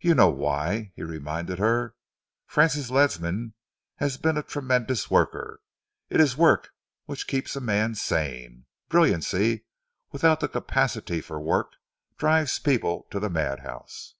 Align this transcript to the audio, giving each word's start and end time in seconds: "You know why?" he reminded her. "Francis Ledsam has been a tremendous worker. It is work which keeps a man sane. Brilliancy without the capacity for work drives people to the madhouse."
"You 0.00 0.16
know 0.16 0.30
why?" 0.30 0.90
he 0.96 1.04
reminded 1.04 1.60
her. 1.60 1.94
"Francis 2.44 2.90
Ledsam 2.90 3.54
has 3.98 4.16
been 4.16 4.36
a 4.36 4.42
tremendous 4.42 5.12
worker. 5.12 5.60
It 6.10 6.20
is 6.20 6.36
work 6.36 6.72
which 7.04 7.28
keeps 7.28 7.54
a 7.54 7.60
man 7.60 7.94
sane. 7.94 8.66
Brilliancy 8.88 9.64
without 10.10 10.40
the 10.40 10.48
capacity 10.48 11.20
for 11.20 11.38
work 11.40 11.74
drives 12.18 12.58
people 12.58 13.06
to 13.12 13.20
the 13.20 13.30
madhouse." 13.30 14.16